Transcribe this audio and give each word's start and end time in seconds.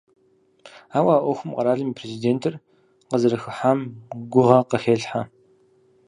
Ауэ 0.97 1.11
а 1.17 1.21
Ӏуэхум 1.23 1.51
къэралым 1.57 1.89
и 1.91 1.97
Президентыр 1.97 2.53
къызэрыхыхьам 3.09 3.79
гугъэ 4.31 4.57
къахелъхьэ. 4.69 5.21